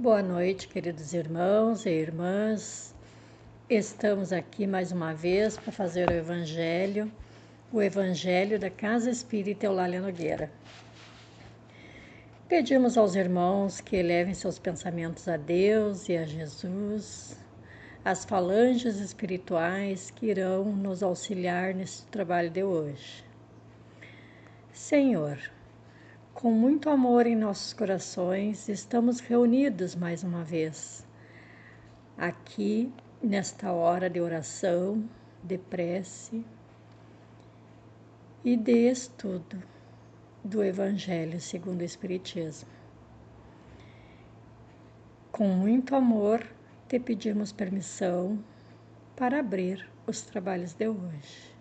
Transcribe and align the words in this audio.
Boa 0.00 0.22
noite, 0.22 0.68
queridos 0.68 1.12
irmãos 1.12 1.84
e 1.84 1.90
irmãs. 1.90 2.94
Estamos 3.68 4.32
aqui 4.32 4.64
mais 4.64 4.92
uma 4.92 5.12
vez 5.12 5.58
para 5.58 5.72
fazer 5.72 6.08
o 6.08 6.12
Evangelho, 6.12 7.10
o 7.72 7.82
Evangelho 7.82 8.60
da 8.60 8.70
Casa 8.70 9.10
Espírita 9.10 9.66
Eulália 9.66 10.00
Nogueira. 10.00 10.52
Pedimos 12.48 12.96
aos 12.96 13.16
irmãos 13.16 13.80
que 13.80 13.96
elevem 13.96 14.34
seus 14.34 14.56
pensamentos 14.56 15.26
a 15.26 15.36
Deus 15.36 16.08
e 16.08 16.16
a 16.16 16.24
Jesus, 16.24 17.36
as 18.04 18.24
falanges 18.24 19.00
espirituais 19.00 20.12
que 20.12 20.26
irão 20.26 20.66
nos 20.76 21.02
auxiliar 21.02 21.74
nesse 21.74 22.06
trabalho 22.06 22.50
de 22.50 22.62
hoje. 22.62 23.24
Senhor, 24.72 25.40
com 26.38 26.52
muito 26.52 26.88
amor 26.88 27.26
em 27.26 27.34
nossos 27.34 27.72
corações, 27.72 28.68
estamos 28.68 29.18
reunidos 29.18 29.96
mais 29.96 30.22
uma 30.22 30.44
vez, 30.44 31.04
aqui 32.16 32.92
nesta 33.20 33.72
hora 33.72 34.08
de 34.08 34.20
oração, 34.20 35.02
de 35.42 35.58
prece 35.58 36.44
e 38.44 38.56
de 38.56 38.88
estudo 38.88 39.60
do 40.44 40.62
Evangelho 40.62 41.40
segundo 41.40 41.80
o 41.80 41.84
Espiritismo. 41.84 42.70
Com 45.32 45.48
muito 45.48 45.96
amor, 45.96 46.46
te 46.86 47.00
pedimos 47.00 47.50
permissão 47.50 48.38
para 49.16 49.40
abrir 49.40 49.90
os 50.06 50.22
trabalhos 50.22 50.72
de 50.72 50.86
hoje. 50.86 51.52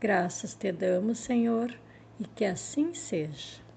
Graças 0.00 0.54
te 0.54 0.72
damos, 0.72 1.18
Senhor, 1.18 1.78
e 2.18 2.24
que 2.24 2.46
assim 2.46 2.94
seja. 2.94 3.67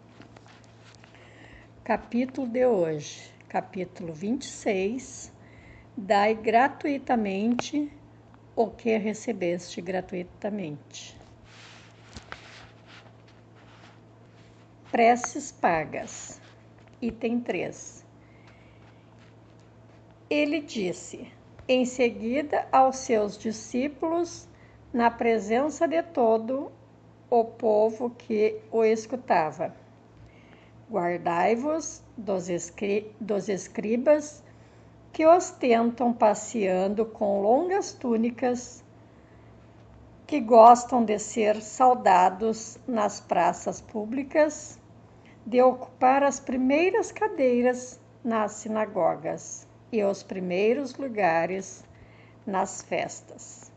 Capítulo 1.83 2.45
de 2.45 2.63
hoje, 2.63 3.33
capítulo 3.49 4.13
26. 4.13 5.33
Dai 5.97 6.35
gratuitamente 6.35 7.91
o 8.55 8.67
que 8.67 8.95
recebeste 8.99 9.81
gratuitamente. 9.81 11.17
Preces 14.91 15.51
pagas. 15.51 16.39
Item 17.01 17.39
3. 17.39 18.05
Ele 20.29 20.61
disse, 20.61 21.33
em 21.67 21.83
seguida 21.83 22.67
aos 22.71 22.97
seus 22.97 23.35
discípulos, 23.35 24.47
na 24.93 25.09
presença 25.09 25.87
de 25.87 26.03
todo 26.03 26.71
o 27.27 27.43
povo 27.43 28.11
que 28.11 28.61
o 28.71 28.83
escutava 28.83 29.81
Guardai-vos 30.91 32.03
dos, 32.17 32.49
escri 32.49 33.15
dos 33.17 33.47
escribas 33.47 34.43
que 35.13 35.25
ostentam 35.25 36.11
passeando 36.11 37.05
com 37.05 37.41
longas 37.41 37.93
túnicas, 37.93 38.83
que 40.27 40.41
gostam 40.41 41.05
de 41.05 41.17
ser 41.17 41.61
saudados 41.61 42.77
nas 42.85 43.21
praças 43.21 43.79
públicas, 43.79 44.77
de 45.45 45.61
ocupar 45.61 46.23
as 46.23 46.41
primeiras 46.41 47.09
cadeiras 47.09 47.97
nas 48.21 48.51
sinagogas 48.51 49.65
e 49.93 50.03
os 50.03 50.23
primeiros 50.23 50.97
lugares 50.97 51.85
nas 52.45 52.81
festas. 52.81 53.71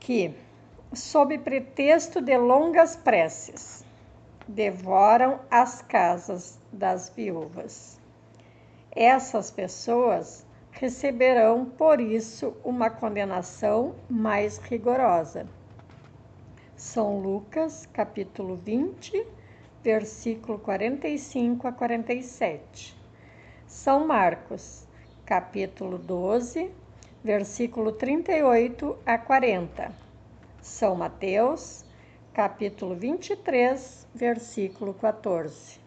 Que, 0.00 0.34
sob 0.94 1.36
pretexto 1.38 2.22
de 2.22 2.38
longas 2.38 2.96
preces, 2.96 3.84
devoram 4.48 5.40
as 5.50 5.82
casas 5.82 6.58
das 6.72 7.10
viúvas. 7.10 8.00
Essas 8.90 9.50
pessoas 9.50 10.46
receberão, 10.70 11.66
por 11.66 12.00
isso, 12.00 12.56
uma 12.64 12.88
condenação 12.88 13.94
mais 14.08 14.56
rigorosa. 14.56 15.46
São 16.74 17.20
Lucas, 17.20 17.86
capítulo 17.92 18.56
20, 18.56 19.26
versículo 19.84 20.58
45 20.58 21.68
a 21.68 21.72
47. 21.72 22.96
São 23.66 24.06
Marcos, 24.06 24.86
capítulo 25.26 25.98
12, 25.98 26.70
versículo 27.22 27.92
38 27.92 28.96
a 29.04 29.18
40. 29.18 29.92
São 30.62 30.94
Mateus, 30.94 31.84
capítulo 32.32 32.94
23, 32.94 34.06
versículo 34.14 34.94
14. 34.94 35.80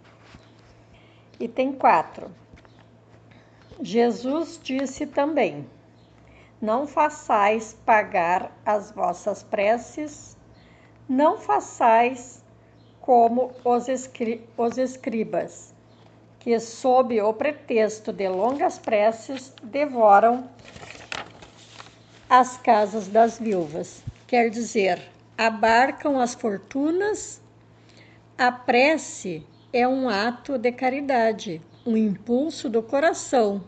Item 1.39 1.73
4. 1.73 2.29
Jesus 3.81 4.59
disse 4.61 5.05
também: 5.07 5.67
Não 6.61 6.85
façais 6.85 7.73
pagar 7.85 8.51
as 8.65 8.91
vossas 8.91 9.41
preces, 9.41 10.37
não 11.07 11.37
façais 11.37 12.43
como 13.01 13.51
os, 13.65 13.87
escri 13.87 14.47
os 14.57 14.77
escribas, 14.77 15.73
que, 16.39 16.59
sob 16.59 17.19
o 17.21 17.33
pretexto 17.33 18.13
de 18.13 18.27
longas 18.29 18.77
preces, 18.77 19.53
devoram 19.63 20.47
as 22.29 22.57
casas 22.57 23.07
das 23.07 23.39
viúvas. 23.39 24.03
Quer 24.27 24.49
dizer, 24.49 25.01
abarcam 25.37 26.19
as 26.19 26.33
fortunas. 26.33 27.41
A 28.37 28.51
prece 28.51 29.45
é 29.73 29.87
um 29.87 30.09
ato 30.09 30.57
de 30.57 30.71
caridade, 30.71 31.61
um 31.85 31.95
impulso 31.95 32.69
do 32.69 32.81
coração, 32.83 33.63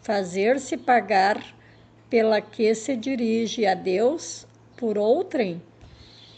fazer-se 0.00 0.76
pagar 0.76 1.42
pela 2.08 2.40
que 2.40 2.74
se 2.74 2.96
dirige 2.96 3.66
a 3.66 3.74
Deus 3.74 4.46
por 4.76 4.96
outrem 4.96 5.62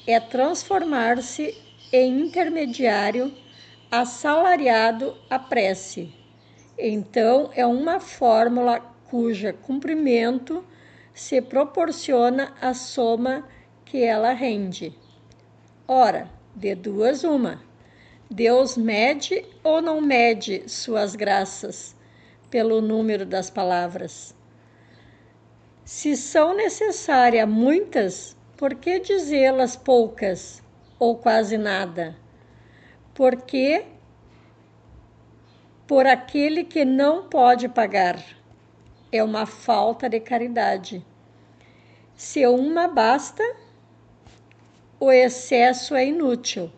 é 0.07 0.19
transformar-se 0.19 1.57
em 1.93 2.21
intermediário 2.23 3.33
assalariado 3.91 5.17
à 5.29 5.39
prece. 5.39 6.13
Então, 6.79 7.51
é 7.55 7.67
uma 7.67 8.01
fórmula 8.01 8.81
cuja 9.11 9.53
cumprimento 9.53 10.65
se 11.13 11.43
proporciona 11.43 12.55
a 12.61 12.73
soma 12.73 13.47
que 13.91 14.05
ela 14.05 14.33
rende. 14.33 14.97
Ora, 15.89 16.31
de 16.55 16.77
duas 16.77 17.25
uma. 17.25 17.61
Deus 18.31 18.77
mede 18.77 19.45
ou 19.65 19.83
não 19.83 20.01
mede 20.01 20.63
suas 20.69 21.17
graças 21.17 21.97
pelo 22.49 22.81
número 22.81 23.27
das 23.27 23.51
palavras? 23.51 24.33
Se 25.85 26.17
são 26.17 26.55
necessárias 26.55 27.49
muitas, 27.49 28.37
por 28.57 28.77
que 28.77 29.01
dizê-las 29.01 29.75
poucas 29.75 30.63
ou 30.97 31.17
quase 31.17 31.59
nada? 31.59 32.17
Porque 33.13 33.85
por 35.89 36.07
aquele 36.07 36.63
que 36.63 36.85
não 36.85 37.25
pode 37.25 37.69
pagar 37.69 38.23
é 39.11 39.21
uma 39.25 39.47
falta 39.47 40.09
de 40.09 40.21
caridade. 40.21 41.05
Se 42.15 42.47
uma 42.47 42.87
basta, 42.87 43.43
o 45.01 45.11
excesso 45.11 45.95
é 45.95 46.07
inútil, 46.07 46.71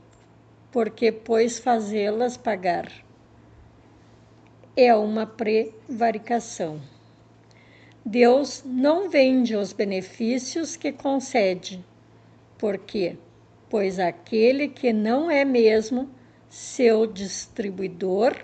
porque 0.71 1.11
pois 1.11 1.59
fazê-las 1.59 2.37
pagar 2.37 2.89
é 4.77 4.95
uma 4.95 5.27
prevaricação. 5.27 6.81
Deus 8.05 8.63
não 8.65 9.11
vende 9.11 9.57
os 9.57 9.73
benefícios 9.73 10.77
que 10.77 10.93
concede, 10.93 11.85
porque 12.57 13.19
pois 13.69 13.99
aquele 13.99 14.69
que 14.69 14.93
não 14.93 15.29
é 15.29 15.45
mesmo 15.45 16.09
seu 16.49 17.07
distribuidor, 17.07 18.37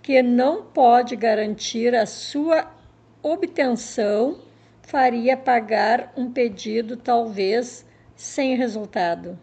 que 0.00 0.22
não 0.22 0.62
pode 0.62 1.14
garantir 1.14 1.94
a 1.94 2.06
sua 2.06 2.74
obtenção, 3.22 4.40
faria 4.80 5.36
pagar 5.36 6.10
um 6.16 6.32
pedido 6.32 6.96
talvez 6.96 7.86
sem 8.18 8.56
resultado. 8.56 9.38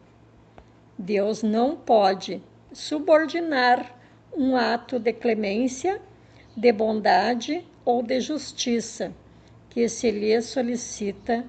Deus 1.00 1.42
não 1.42 1.78
pode 1.78 2.44
subordinar 2.74 3.98
um 4.36 4.54
ato 4.54 5.00
de 5.00 5.14
clemência, 5.14 6.02
de 6.58 6.74
bondade 6.74 7.66
ou 7.86 8.04
de 8.04 8.20
justiça 8.20 9.14
que 9.70 9.88
se 9.88 10.12
lhe 10.12 10.42
solicita 10.42 11.46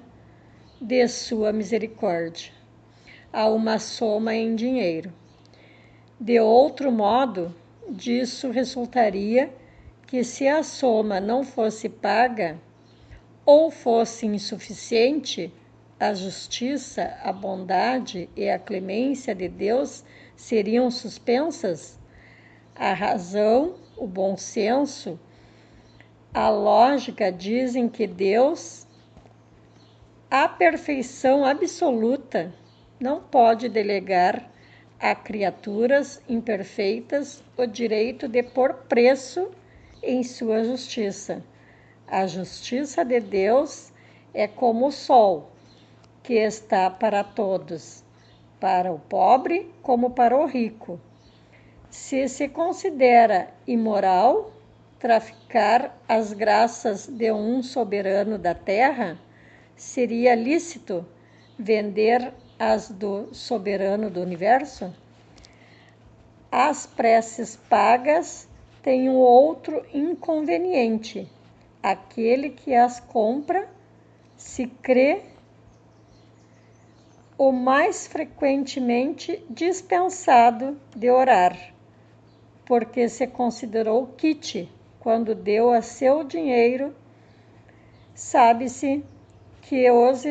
de 0.79 1.05
sua 1.09 1.51
misericórdia 1.51 2.53
a 3.33 3.49
uma 3.49 3.77
soma 3.77 4.33
em 4.33 4.55
dinheiro. 4.55 5.11
De 6.17 6.39
outro 6.39 6.89
modo, 6.93 7.53
disso 7.89 8.51
resultaria 8.51 9.53
que, 10.07 10.23
se 10.23 10.47
a 10.47 10.63
soma 10.63 11.19
não 11.19 11.43
fosse 11.43 11.89
paga 11.89 12.57
ou 13.45 13.69
fosse 13.69 14.25
insuficiente, 14.25 15.51
a 15.99 16.13
justiça, 16.13 17.17
a 17.23 17.33
bondade 17.33 18.29
e 18.35 18.49
a 18.49 18.59
clemência 18.59 19.33
de 19.33 19.47
Deus 19.47 20.05
seriam 20.35 20.91
suspensas, 20.91 21.99
a 22.75 22.93
razão 22.93 23.75
o 23.97 24.05
bom 24.05 24.37
senso, 24.37 25.19
a 26.31 26.49
lógica 26.49 27.31
dizem 27.31 27.89
que 27.89 28.05
Deus, 28.05 28.85
a 30.29 30.47
perfeição 30.47 31.43
absoluta, 31.43 32.53
não 32.99 33.19
pode 33.19 33.67
delegar 33.67 34.51
a 34.99 35.15
criaturas 35.15 36.21
imperfeitas 36.29 37.43
o 37.57 37.65
direito 37.65 38.27
de 38.27 38.43
pôr 38.43 38.73
preço 38.87 39.49
em 40.03 40.23
sua 40.23 40.63
justiça. 40.63 41.43
A 42.07 42.27
justiça 42.27 43.03
de 43.03 43.19
Deus 43.19 43.91
é 44.31 44.47
como 44.47 44.87
o 44.87 44.91
sol, 44.91 45.51
que 46.27 46.33
está 46.33 46.89
para 46.89 47.23
todos, 47.23 48.03
para 48.59 48.91
o 48.91 48.99
pobre 48.99 49.73
como 49.81 50.09
para 50.09 50.35
o 50.37 50.45
rico. 50.45 50.99
Se 51.89 52.27
se 52.27 52.49
considera 52.49 53.53
imoral 53.65 54.51
traficar 54.99 55.97
as 56.05 56.33
graças 56.33 57.07
de 57.07 57.31
um 57.31 57.63
soberano 57.63 58.37
da 58.37 58.53
terra, 58.53 59.17
seria 59.73 60.35
lícito 60.35 61.05
vender 61.57 62.33
as 62.59 62.89
do 62.89 63.33
soberano 63.33 64.09
do 64.09 64.19
universo? 64.19 64.93
As 66.51 66.85
preces 66.85 67.55
pagas 67.69 68.49
têm 68.83 69.09
um 69.09 69.15
outro 69.15 69.81
inconveniente. 69.93 71.25
Aquele 71.81 72.49
que 72.49 72.75
as 72.75 72.99
compra 72.99 73.69
se 74.35 74.67
crê 74.67 75.36
o 77.37 77.51
mais 77.51 78.07
frequentemente 78.07 79.45
dispensado 79.49 80.75
de 80.95 81.09
orar, 81.11 81.55
porque 82.65 83.07
se 83.07 83.27
considerou 83.27 84.07
kit 84.17 84.69
quando 84.99 85.35
deu 85.35 85.71
a 85.71 85.81
seu 85.81 86.23
dinheiro. 86.23 86.95
Sabe-se 88.15 89.03
que 89.61 89.89
os 89.91 90.25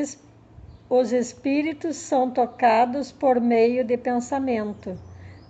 os 0.88 1.12
espíritos 1.12 1.96
são 1.96 2.30
tocados 2.30 3.10
por 3.10 3.40
meio 3.40 3.82
de 3.84 3.96
pensamento 3.96 4.96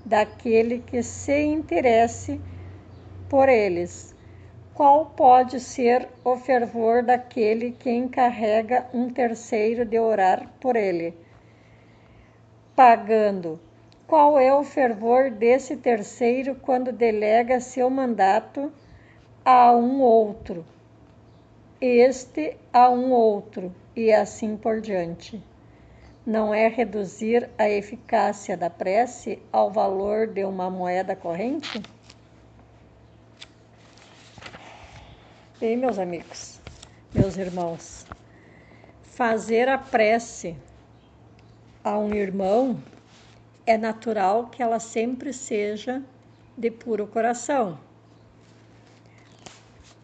daquele 0.03 0.79
que 0.79 1.03
se 1.03 1.43
interesse 1.43 2.41
por 3.29 3.47
eles. 3.49 4.15
Qual 4.73 5.07
pode 5.07 5.61
ser 5.61 6.09
o 6.25 6.37
fervor 6.37 7.03
daquele 7.03 7.73
que 7.73 7.91
encarrega 7.91 8.87
um 8.95 9.11
terceiro 9.11 9.85
de 9.85 9.99
orar 9.99 10.51
por 10.59 10.75
ele? 10.75 11.26
Pagando. 12.77 13.59
Qual 14.07 14.39
é 14.39 14.55
o 14.55 14.63
fervor 14.63 15.31
desse 15.31 15.79
terceiro 15.79 16.55
quando 16.57 16.93
delega 16.93 17.59
seu 17.59 17.89
mandato 17.89 18.71
a 19.43 19.73
um 19.73 20.03
outro? 20.03 20.63
Este 21.81 22.55
a 22.71 22.91
um 22.91 23.13
outro 23.13 23.75
e 23.97 24.13
assim 24.13 24.59
por 24.59 24.83
diante. 24.83 25.43
Não 26.27 26.53
é 26.53 26.69
reduzir 26.69 27.49
a 27.57 27.67
eficácia 27.67 28.59
da 28.59 28.69
prece 28.69 29.43
ao 29.51 29.71
valor 29.71 30.27
de 30.27 30.45
uma 30.45 30.69
moeda 30.69 31.17
corrente? 31.17 31.83
Bem, 35.59 35.79
meus 35.79 35.99
amigos, 35.99 36.61
meus 37.15 37.39
irmãos, 37.39 38.05
fazer 39.03 39.67
a 39.67 39.79
prece 39.79 40.55
a 41.87 41.99
um 41.99 42.13
irmão 42.13 42.79
é 43.65 43.79
natural 43.79 44.49
que 44.49 44.63
ela 44.63 44.79
sempre 44.79 45.33
seja 45.33 46.03
de 46.59 46.71
puro 46.71 47.07
coração. 47.07 47.79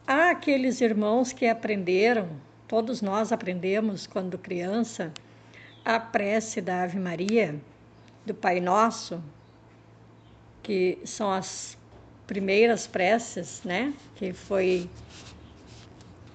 Há 0.06 0.30
aqueles 0.30 0.80
irmãos 0.80 1.32
que 1.32 1.46
aprenderam 1.46 2.28
Todos 2.72 3.02
nós 3.02 3.32
aprendemos 3.32 4.06
quando 4.06 4.38
criança 4.38 5.12
a 5.84 6.00
prece 6.00 6.58
da 6.58 6.84
Ave 6.84 6.98
Maria, 6.98 7.60
do 8.24 8.32
Pai 8.32 8.60
Nosso, 8.60 9.22
que 10.62 10.98
são 11.04 11.30
as 11.30 11.76
primeiras 12.26 12.86
preces, 12.86 13.60
né, 13.62 13.92
que 14.16 14.32
foi 14.32 14.88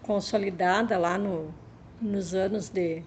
consolidada 0.04 0.96
lá 1.00 1.18
no, 1.18 1.52
nos 2.00 2.36
anos 2.36 2.70
de, 2.70 3.02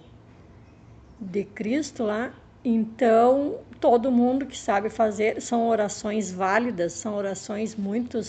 de 1.20 1.44
Cristo 1.44 2.04
lá. 2.04 2.32
Então, 2.64 3.58
todo 3.80 4.10
mundo 4.10 4.46
que 4.46 4.56
sabe 4.56 4.88
fazer 4.88 5.40
são 5.40 5.68
orações 5.68 6.30
válidas, 6.30 6.92
são 6.92 7.14
orações 7.14 7.74
muito 7.74 8.20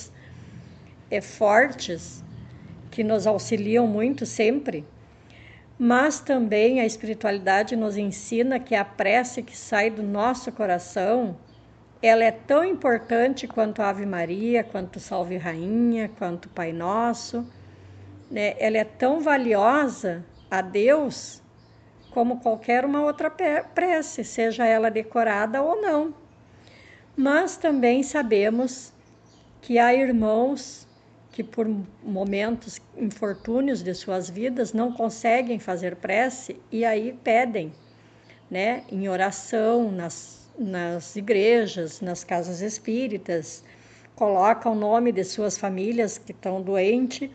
é, 1.10 1.22
fortes 1.22 2.24
que 2.90 3.04
nos 3.04 3.26
auxiliam 3.26 3.88
muito 3.88 4.26
sempre, 4.26 4.86
mas 5.80 6.20
também 6.20 6.82
a 6.82 6.86
espiritualidade 6.86 7.76
nos 7.76 7.98
ensina 7.98 8.60
que 8.60 8.76
a 8.76 8.84
prece 8.84 9.42
que 9.42 9.58
sai 9.58 9.90
do 9.90 10.04
nosso 10.04 10.52
coração, 10.52 11.38
ela 12.02 12.24
é 12.24 12.32
tão 12.32 12.64
importante 12.64 13.48
quanto 13.48 13.82
a 13.82 13.90
Ave 13.90 14.06
Maria, 14.06 14.64
quanto 14.64 15.00
Salve 15.00 15.38
Rainha, 15.38 16.10
quanto 16.18 16.50
Pai 16.50 16.74
Nosso, 16.74 17.46
né? 18.30 18.56
Ela 18.58 18.78
é 18.78 18.84
tão 18.84 19.20
valiosa 19.20 20.24
a 20.50 20.62
Deus 20.62 21.42
como 22.12 22.40
qualquer 22.40 22.86
uma 22.86 23.04
outra 23.04 23.30
prece, 23.30 24.24
seja 24.24 24.66
ela 24.66 24.92
decorada 24.92 25.62
ou 25.62 25.82
não. 25.82 26.14
Mas 27.16 27.58
também 27.58 28.04
sabemos 28.04 28.94
que 29.62 29.80
há 29.80 29.94
irmãos 29.94 30.88
que 31.32 31.44
por 31.44 31.66
momentos 32.04 32.82
infortúnios 32.98 33.82
de 33.82 33.94
suas 33.94 34.30
vidas 34.30 34.74
não 34.74 34.92
conseguem 34.92 35.60
fazer 35.60 35.96
prece 35.96 36.60
e 36.72 36.84
aí 36.84 37.18
pedem, 37.24 37.72
né, 38.50 38.84
em 38.92 39.08
oração 39.08 39.90
nas, 39.92 40.52
nas 40.60 41.16
igrejas, 41.16 42.02
nas 42.02 42.24
casas 42.24 42.60
espíritas, 42.60 43.64
colocam 44.14 44.74
o 44.74 44.76
nome 44.76 45.12
de 45.12 45.24
suas 45.24 45.58
famílias 45.58 46.18
que 46.18 46.34
estão 46.34 46.62
doentes 46.62 47.30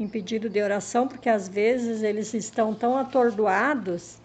em 0.00 0.08
pedido 0.08 0.48
de 0.48 0.62
oração, 0.62 1.06
porque 1.06 1.28
às 1.28 1.46
vezes 1.46 2.02
eles 2.02 2.32
estão 2.32 2.74
tão 2.74 2.96
atordoados 2.96 4.18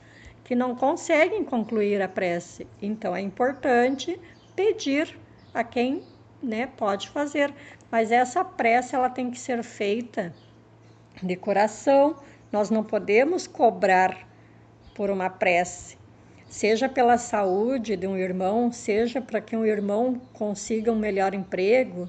que 0.46 0.56
não 0.56 0.74
conseguem 0.74 1.44
concluir 1.44 2.02
a 2.02 2.08
prece. 2.08 2.66
Então 2.82 3.14
é 3.14 3.20
importante 3.20 4.20
pedir 4.56 5.20
a 5.54 5.66
quem 5.66 6.02
né, 6.42 6.68
pode 6.78 7.10
fazer, 7.10 7.54
mas 7.92 8.12
essa 8.12 8.44
prece 8.46 8.96
ela 8.96 9.10
tem 9.10 9.30
que 9.30 9.38
ser 9.38 9.62
feita 9.64 10.34
de 11.22 11.36
coração. 11.36 12.16
Nós 12.52 12.70
não 12.70 12.84
podemos 12.84 13.46
cobrar 13.46 14.28
por 14.94 15.10
uma 15.10 15.30
prece, 15.30 15.98
seja 16.48 16.88
pela 16.88 17.18
saúde 17.18 17.98
de 17.98 18.08
um 18.08 18.16
irmão, 18.16 18.72
seja 18.72 19.20
para 19.20 19.42
que 19.42 19.58
um 19.58 19.66
irmão 19.66 20.22
consiga 20.32 20.90
um 20.90 20.98
melhor 20.98 21.34
emprego, 21.34 22.08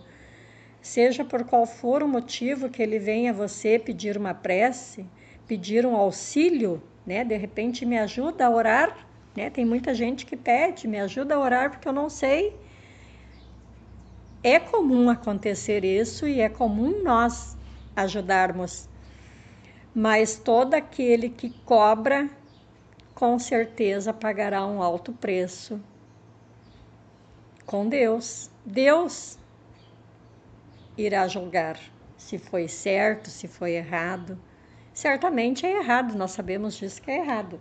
seja 0.86 1.24
por 1.24 1.44
qual 1.44 1.66
for 1.66 2.02
o 2.02 2.08
motivo 2.08 2.68
que 2.68 2.82
ele 2.82 2.98
venha 2.98 3.30
a 3.30 3.34
você 3.34 3.78
pedir 3.78 4.16
uma 4.16 4.34
prece, 4.34 5.04
pedir 5.46 5.84
um 5.84 5.96
auxílio, 5.96 6.82
né? 7.06 7.24
De 7.24 7.36
repente 7.36 7.84
me 7.84 7.98
ajuda 7.98 8.46
a 8.46 8.50
orar, 8.50 9.06
né? 9.36 9.50
Tem 9.50 9.64
muita 9.64 9.94
gente 9.94 10.24
que 10.24 10.36
pede, 10.36 10.88
me 10.88 11.00
ajuda 11.00 11.34
a 11.34 11.40
orar 11.40 11.70
porque 11.70 11.88
eu 11.88 11.92
não 11.92 12.08
sei 12.08 12.56
é 14.46 14.60
comum 14.60 15.10
acontecer 15.10 15.84
isso 15.84 16.28
e 16.28 16.40
é 16.40 16.48
comum 16.48 17.02
nós 17.02 17.56
ajudarmos, 17.96 18.88
mas 19.92 20.36
todo 20.36 20.74
aquele 20.74 21.28
que 21.28 21.50
cobra, 21.64 22.30
com 23.12 23.40
certeza 23.40 24.12
pagará 24.12 24.64
um 24.64 24.80
alto 24.80 25.12
preço 25.12 25.80
com 27.64 27.88
Deus. 27.88 28.48
Deus 28.64 29.36
irá 30.96 31.28
julgar 31.28 31.78
se 32.16 32.38
foi 32.38 32.68
certo, 32.68 33.30
se 33.30 33.46
foi 33.46 33.72
errado. 33.72 34.38
Certamente 34.94 35.66
é 35.66 35.78
errado, 35.78 36.16
nós 36.16 36.30
sabemos 36.30 36.76
disso 36.76 37.02
que 37.02 37.10
é 37.10 37.18
errado, 37.18 37.60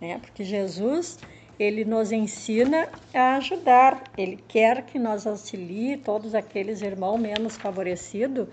né? 0.00 0.18
Porque 0.18 0.42
Jesus 0.42 1.18
ele 1.58 1.84
nos 1.84 2.10
ensina 2.10 2.88
a 3.12 3.36
ajudar, 3.36 4.02
ele 4.16 4.36
quer 4.48 4.84
que 4.84 4.98
nós 4.98 5.26
auxilie 5.26 5.96
todos 5.96 6.34
aqueles 6.34 6.82
irmãos 6.82 7.18
menos 7.18 7.56
favorecidos, 7.56 8.48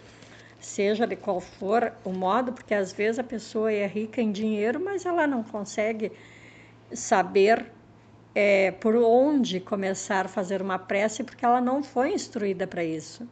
seja 0.60 1.08
de 1.08 1.16
qual 1.16 1.40
for 1.40 1.94
o 2.04 2.12
modo, 2.12 2.54
porque 2.54 2.74
às 2.76 2.94
vezes 2.94 3.18
a 3.18 3.24
pessoa 3.24 3.72
é 3.72 3.88
rica 3.88 4.22
em 4.22 4.32
dinheiro, 4.32 4.80
mas 4.80 5.06
ela 5.06 5.26
não 5.26 5.44
consegue 5.44 6.12
saber 6.94 7.72
é, 8.36 8.72
por 8.72 8.96
onde 8.96 9.60
começar 9.60 10.26
a 10.26 10.30
fazer 10.30 10.62
uma 10.62 10.78
prece, 10.78 11.24
porque 11.24 11.44
ela 11.44 11.60
não 11.60 11.84
foi 11.84 12.14
instruída 12.14 12.68
para 12.68 12.84
isso. 12.84 13.28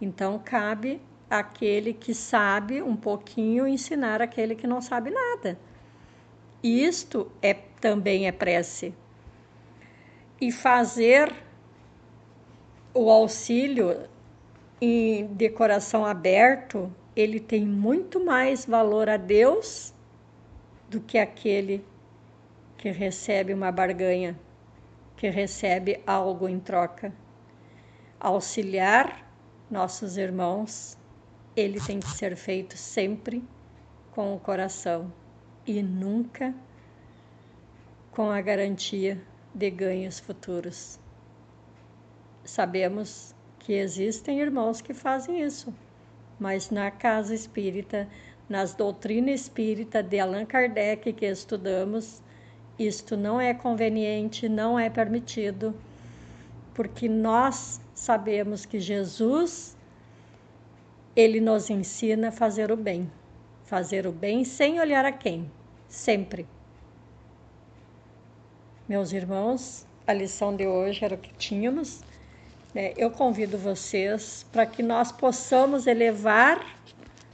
Então, 0.00 0.38
cabe 0.38 1.00
aquele 1.28 1.92
que 1.92 2.14
sabe 2.14 2.80
um 2.80 2.96
pouquinho 2.96 3.66
ensinar 3.66 4.22
aquele 4.22 4.54
que 4.54 4.66
não 4.66 4.80
sabe 4.80 5.10
nada. 5.10 5.58
Isto 6.62 7.30
é 7.42 7.54
também 7.80 8.26
é 8.26 8.32
prece. 8.32 8.94
E 10.40 10.50
fazer 10.50 11.32
o 12.94 13.10
auxílio 13.10 14.08
em, 14.80 15.26
de 15.26 15.48
coração 15.50 16.04
aberto, 16.04 16.92
ele 17.14 17.40
tem 17.40 17.64
muito 17.64 18.24
mais 18.24 18.64
valor 18.64 19.08
a 19.08 19.16
Deus 19.16 19.92
do 20.88 21.00
que 21.00 21.18
aquele 21.18 21.84
que 22.76 22.90
recebe 22.90 23.52
uma 23.52 23.70
barganha, 23.70 24.38
que 25.16 25.28
recebe 25.28 26.00
algo 26.06 26.48
em 26.48 26.58
troca. 26.58 27.12
Auxiliar 28.20 29.27
nossos 29.70 30.16
irmãos, 30.16 30.96
ele 31.54 31.80
tem 31.80 32.00
que 32.00 32.10
ser 32.10 32.36
feito 32.36 32.76
sempre 32.76 33.44
com 34.12 34.34
o 34.34 34.40
coração 34.40 35.12
e 35.66 35.82
nunca 35.82 36.54
com 38.10 38.30
a 38.30 38.40
garantia 38.40 39.20
de 39.54 39.70
ganhos 39.70 40.18
futuros. 40.18 40.98
Sabemos 42.44 43.34
que 43.58 43.74
existem 43.74 44.40
irmãos 44.40 44.80
que 44.80 44.94
fazem 44.94 45.42
isso, 45.42 45.74
mas 46.40 46.70
na 46.70 46.90
casa 46.90 47.34
espírita, 47.34 48.08
nas 48.48 48.74
doutrinas 48.74 49.42
espírita 49.42 50.02
de 50.02 50.18
Allan 50.18 50.46
Kardec 50.46 51.12
que 51.12 51.26
estudamos, 51.26 52.22
isto 52.78 53.16
não 53.16 53.38
é 53.38 53.52
conveniente, 53.52 54.48
não 54.48 54.78
é 54.78 54.88
permitido, 54.88 55.74
porque 56.78 57.08
nós 57.08 57.80
sabemos 57.92 58.64
que 58.64 58.78
Jesus 58.78 59.76
ele 61.16 61.40
nos 61.40 61.70
ensina 61.70 62.28
a 62.28 62.30
fazer 62.30 62.70
o 62.70 62.76
bem, 62.76 63.10
fazer 63.64 64.06
o 64.06 64.12
bem 64.12 64.44
sem 64.44 64.78
olhar 64.78 65.04
a 65.04 65.10
quem, 65.10 65.50
sempre. 65.88 66.46
Meus 68.88 69.12
irmãos, 69.12 69.88
a 70.06 70.12
lição 70.12 70.54
de 70.54 70.68
hoje 70.68 71.04
era 71.04 71.16
o 71.16 71.18
que 71.18 71.34
tínhamos. 71.34 72.00
Né? 72.72 72.92
Eu 72.96 73.10
convido 73.10 73.58
vocês 73.58 74.46
para 74.52 74.64
que 74.64 74.80
nós 74.80 75.10
possamos 75.10 75.84
elevar 75.88 76.64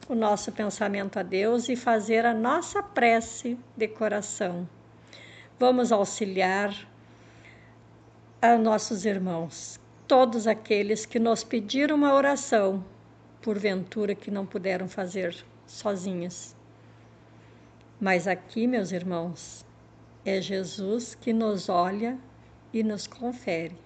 o 0.09 0.15
nosso 0.15 0.53
pensamento 0.53 1.19
a 1.19 1.23
Deus 1.23 1.69
e 1.69 1.77
fazer 1.77 2.25
a 2.25 2.33
nossa 2.33 2.83
prece 2.83 3.59
de 3.77 3.89
coração. 3.89 4.67
Vamos 5.59 5.93
auxiliar 5.93 6.94
a 8.45 8.59
nossos 8.59 9.07
irmãos, 9.07 9.81
todos 10.07 10.47
aqueles 10.47 11.07
que 11.07 11.19
nos 11.19 11.43
pediram 11.43 11.97
uma 11.97 12.13
oração, 12.13 12.85
porventura 13.41 14.15
que 14.15 14.31
não 14.31 14.45
puderam 14.45 14.87
fazer 14.87 15.35
sozinhos. 15.67 16.55
Mas 17.99 18.29
aqui, 18.29 18.67
meus 18.67 18.93
irmãos, 18.93 19.65
é 20.27 20.43
Jesus 20.43 21.15
que 21.15 21.33
nos 21.33 21.71
olha 21.71 22.19
e 22.71 22.83
nos 22.83 23.07
confere. 23.07 23.79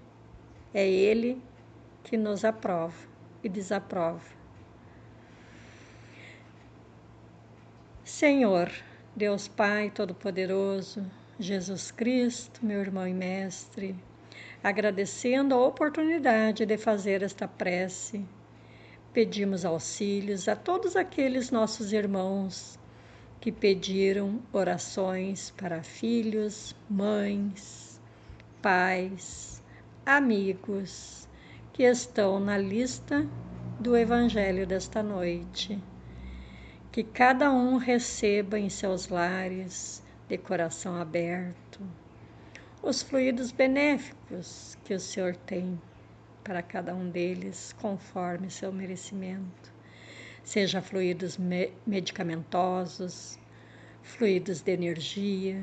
É 0.75 0.85
Ele 0.85 1.41
que 2.03 2.17
nos 2.17 2.45
aprova 2.45 2.99
e 3.45 3.49
desaprova. 3.49 4.27
Senhor, 8.03 8.73
Deus 9.15 9.47
Pai 9.47 9.89
Todo-Poderoso, 9.89 11.09
Jesus 11.39 11.93
Cristo, 11.93 12.67
meu 12.67 12.81
irmão 12.81 13.07
e 13.07 13.15
mestre, 13.15 13.95
agradecendo 14.63 15.55
a 15.55 15.67
oportunidade 15.67 16.67
de 16.67 16.77
fazer 16.77 17.23
esta 17.23 17.47
prece, 17.47 18.25
pedimos 19.13 19.65
auxílios 19.65 20.49
a 20.49 20.57
todos 20.57 20.97
aqueles 20.97 21.51
nossos 21.51 21.93
irmãos 21.93 22.79
que 23.41 23.53
pediram 23.53 24.41
orações 24.53 25.51
para 25.57 25.83
filhos, 25.83 26.75
mães, 26.91 28.01
pais, 28.61 29.63
amigos 30.05 31.29
que 31.73 31.85
estão 31.85 32.41
na 32.41 32.59
lista 32.59 33.27
do 33.79 33.97
Evangelho 33.97 34.67
desta 34.67 35.03
noite. 35.03 35.81
Que 36.91 37.05
cada 37.05 37.53
um 37.53 37.77
receba 37.77 38.59
em 38.59 38.69
seus 38.69 39.09
lares, 39.09 40.03
de 40.29 40.37
coração 40.37 40.97
aberto, 40.97 41.81
os 42.83 43.03
fluidos 43.03 43.53
benéficos 43.53 44.77
que 44.85 44.95
o 44.95 45.01
Senhor 45.01 45.37
tem 45.37 45.81
para 46.45 46.63
cada 46.63 46.95
um 46.95 47.11
deles, 47.11 47.75
conforme 47.81 48.51
seu 48.51 48.73
merecimento 48.73 49.79
seja 50.49 50.81
fluidos 50.81 51.37
me 51.37 51.71
medicamentosos, 51.87 53.39
fluidos 54.03 54.63
de 54.63 54.73
energia, 54.73 55.63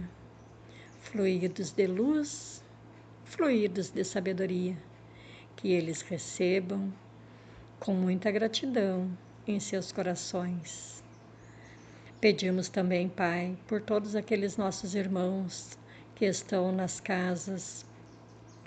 fluidos 1.00 1.72
de 1.72 1.88
luz, 1.88 2.64
fluidos 3.24 3.90
de 3.90 4.04
sabedoria, 4.04 4.78
que 5.56 5.72
eles 5.72 6.04
recebam 6.04 6.94
com 7.80 7.96
muita 7.96 8.30
gratidão 8.30 9.10
em 9.48 9.60
seus 9.60 9.92
corações. 9.92 11.04
Pedimos 12.22 12.70
também, 12.70 13.10
Pai, 13.10 13.58
por 13.66 13.82
todos 13.82 14.16
aqueles 14.16 14.56
nossos 14.56 14.94
irmãos 14.94 15.80
que 16.16 16.26
estão 16.26 16.72
nas 16.72 17.02
casas 17.02 17.86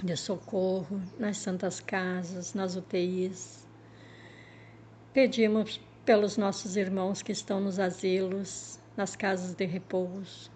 de 0.03 0.15
socorro, 0.17 1.01
nas 1.19 1.39
santas 1.39 1.81
casas, 1.81 2.55
nas 2.55 2.77
UTIs. 2.77 3.67
Pedimos 5.15 5.81
pelos 6.05 6.37
nossos 6.37 6.77
irmãos 6.77 7.23
que 7.23 7.33
estão 7.33 7.59
nos 7.59 7.79
asilos, 7.79 8.79
nas 8.97 9.17
casas 9.17 9.55
de 9.55 9.65
repouso, 9.65 10.51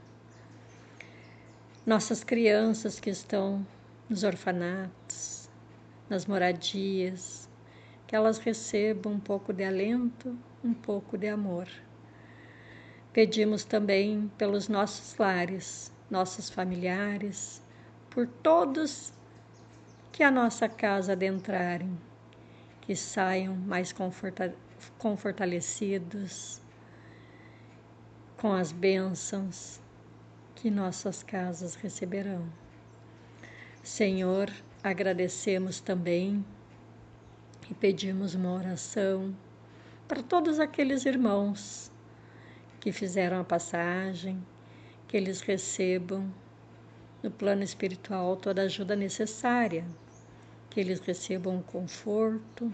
nossas 1.87 2.23
crianças 2.23 3.01
que 3.01 3.11
estão 3.11 3.67
nos 4.09 4.23
orfanatos, 4.23 5.49
nas 6.09 6.27
moradias, 6.27 7.49
que 8.07 8.15
elas 8.15 8.39
recebam 8.39 9.15
um 9.15 9.21
pouco 9.21 9.53
de 9.53 9.65
alento, 9.65 10.37
um 10.63 10.75
pouco 10.75 11.17
de 11.17 11.29
amor. 11.29 11.67
Pedimos 13.13 13.65
também 13.65 14.31
pelos 14.37 14.69
nossos 14.69 15.17
lares, 15.17 15.93
nossos 16.13 16.49
familiares, 16.51 17.63
por 18.11 18.27
todos 18.27 19.13
que 20.13 20.23
a 20.23 20.31
nossa 20.31 20.69
casa 20.69 21.13
adentrarem, 21.13 21.99
que 22.83 22.95
saiam 22.95 23.57
mais 23.57 23.93
confortados 23.93 24.57
com 24.99 25.17
fortalecidos 25.17 26.61
com 28.37 28.53
as 28.53 28.73
bênçãos 28.73 29.81
que 30.57 30.69
nossas 30.69 31.23
casas 31.23 31.77
receberão. 31.77 32.45
Senhor, 33.85 34.51
agradecemos 34.83 35.81
também 35.81 36.45
e 37.71 37.75
pedimos 37.75 38.35
uma 38.35 38.53
oração 38.53 39.35
para 40.09 40.23
todos 40.23 40.59
aqueles 40.59 41.07
irmãos 41.07 41.91
que 42.81 42.91
fizeram 42.91 43.41
a 43.41 43.45
passagem, 43.45 44.45
que 45.13 45.19
eles 45.19 45.43
recebam 45.43 46.33
no 47.23 47.31
plano 47.31 47.63
espiritual 47.63 48.35
toda 48.35 48.63
a 48.63 48.65
ajuda 48.65 48.97
necessária, 48.97 49.85
que 50.71 50.81
eles 50.81 51.01
recebam 51.01 51.61
conforto, 51.61 52.73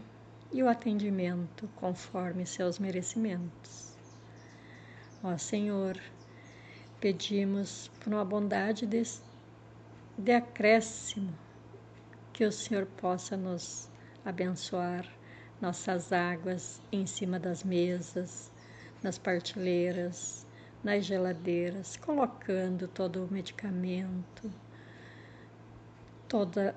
e 0.52 0.62
o 0.62 0.68
atendimento 0.68 1.68
conforme 1.74 2.46
seus 2.46 2.78
merecimentos. 2.78 3.92
Ó 5.20 5.36
Senhor, 5.36 6.00
pedimos 7.00 7.90
por 7.98 8.12
uma 8.12 8.24
bondade 8.24 8.86
de, 8.86 9.02
de 10.16 10.30
acréscimo 10.30 11.36
que 12.32 12.44
o 12.44 12.52
Senhor 12.52 12.86
possa 12.86 13.36
nos 13.36 13.90
abençoar 14.24 15.04
nossas 15.60 16.12
águas 16.12 16.80
em 16.92 17.04
cima 17.04 17.40
das 17.40 17.64
mesas, 17.64 18.52
nas 19.02 19.18
partilheiras, 19.18 20.46
nas 20.82 21.04
geladeiras, 21.04 21.96
colocando 21.96 22.88
todo 22.88 23.24
o 23.24 23.32
medicamento, 23.32 24.50
toda 26.28 26.74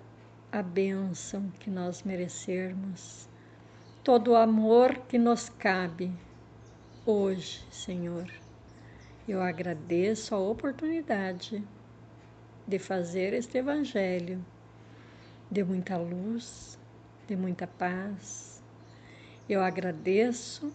a 0.52 0.62
bênção 0.62 1.50
que 1.60 1.70
nós 1.70 2.04
merecermos 2.04 3.30
todo 4.04 4.32
o 4.32 4.36
amor 4.36 4.98
que 5.08 5.18
nos 5.20 5.50
cabe 5.50 6.12
hoje, 7.06 7.64
Senhor. 7.70 8.28
Eu 9.28 9.42
agradeço 9.42 10.34
a 10.34 10.40
oportunidade 10.40 11.64
de 12.68 12.80
fazer 12.80 13.34
este 13.34 13.60
Evangelho 13.60 14.44
de 15.52 15.64
muita 15.64 15.98
luz, 15.98 16.80
de 17.28 17.36
muita 17.36 17.68
paz. 17.68 18.64
Eu 19.48 19.62
agradeço 19.62 20.74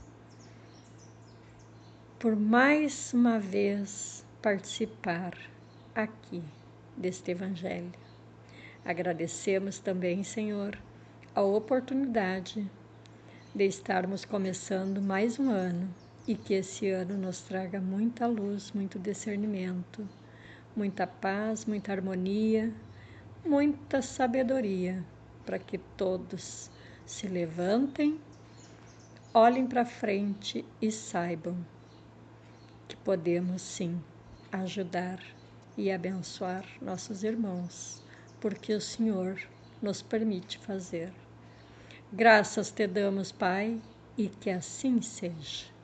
por 2.19 2.35
mais 2.35 3.13
uma 3.13 3.39
vez 3.39 4.25
participar 4.41 5.37
aqui 5.95 6.43
deste 6.97 7.31
Evangelho. 7.31 7.93
Agradecemos 8.85 9.79
também, 9.79 10.25
Senhor, 10.25 10.79
a 11.35 11.43
oportunidade 11.43 12.67
de 13.55 13.65
estarmos 13.67 14.25
começando 14.25 15.03
mais 15.03 15.39
um 15.39 15.51
ano 15.51 15.95
e 16.27 16.35
que 16.35 16.55
esse 16.55 16.89
ano 16.89 17.19
nos 17.19 17.43
traga 17.43 17.83
muita 17.83 18.27
luz, 18.27 18.73
muito 18.73 18.99
discernimento, 18.99 20.09
muita 20.75 21.07
paz, 21.07 21.67
muita 21.67 21.93
harmonia, 21.93 22.73
muita 23.45 24.01
sabedoria, 24.01 25.05
para 25.45 25.59
que 25.59 25.77
todos 25.77 26.71
se 27.05 27.29
levantem 27.29 28.19
olhem 29.35 29.67
para 29.67 29.85
frente 29.85 30.65
e 30.81 30.91
saibam 30.91 31.76
que 32.89 32.97
podemos 32.97 33.63
sim 33.63 34.03
ajudar 34.51 35.21
e 35.77 35.91
abençoar 35.91 36.65
nossos 36.81 37.23
irmãos, 37.23 38.03
porque 38.41 38.73
o 38.73 38.81
Senhor 38.81 39.39
nos 39.83 40.03
permite 40.03 40.59
fazer. 40.59 41.13
Graças 42.13 42.71
te 42.71 42.87
damos, 42.87 43.33
Pai, 43.33 43.81
e 44.17 44.29
que 44.29 44.51
assim 44.51 45.01
seja. 45.03 45.76